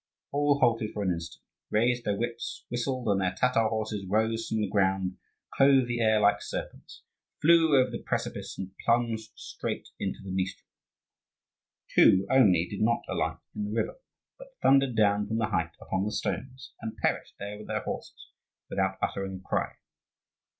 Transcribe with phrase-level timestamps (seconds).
[0.31, 4.59] All halted for an instant, raised their whips, whistled, and their Tatar horses rose from
[4.59, 5.17] the ground,
[5.53, 7.03] clove the air like serpents,
[7.39, 10.63] flew over the precipice, and plunged straight into the Dniester.
[11.93, 13.99] Two only did not alight in the river,
[14.39, 18.29] but thundered down from the height upon the stones, and perished there with their horses
[18.71, 19.73] without uttering a cry.